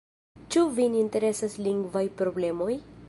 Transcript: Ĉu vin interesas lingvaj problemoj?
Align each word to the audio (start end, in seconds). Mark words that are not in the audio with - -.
Ĉu 0.53 0.63
vin 0.79 0.95
interesas 1.01 1.59
lingvaj 1.67 2.05
problemoj? 2.23 2.73